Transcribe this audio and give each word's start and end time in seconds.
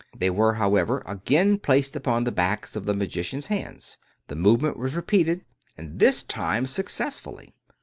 They 0.17 0.31
were, 0.31 0.55
however, 0.55 1.03
again 1.05 1.59
placed 1.59 1.95
upon 1.95 2.23
the 2.23 2.31
backs 2.31 2.75
of 2.75 2.87
the 2.87 2.95
magician's 2.95 3.45
hands; 3.45 3.99
the 4.29 4.35
move^ 4.35 4.61
ment 4.61 4.75
was 4.77 4.95
repeated, 4.95 5.45
and 5.77 5.99
this 5.99 6.23
time 6.23 6.65
successfully. 6.65 7.53